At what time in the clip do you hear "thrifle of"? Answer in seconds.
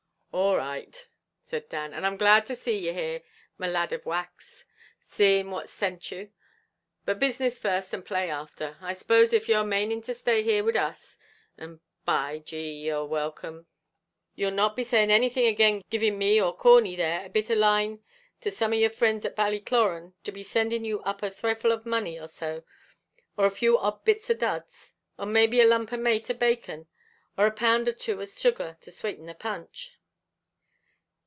21.29-21.85